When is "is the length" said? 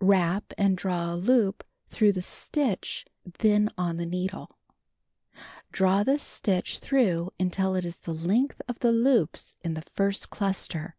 7.84-8.62